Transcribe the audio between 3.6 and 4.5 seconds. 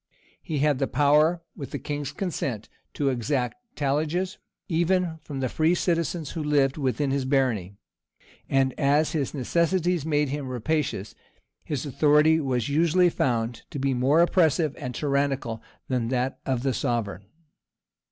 talliages